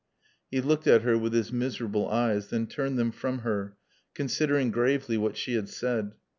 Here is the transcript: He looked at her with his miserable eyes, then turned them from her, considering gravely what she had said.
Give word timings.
He 0.49 0.61
looked 0.61 0.87
at 0.87 1.03
her 1.03 1.15
with 1.15 1.31
his 1.31 1.53
miserable 1.53 2.09
eyes, 2.09 2.47
then 2.49 2.65
turned 2.65 2.97
them 2.97 3.11
from 3.11 3.41
her, 3.41 3.77
considering 4.15 4.71
gravely 4.71 5.15
what 5.15 5.37
she 5.37 5.53
had 5.53 5.69
said. 5.69 6.13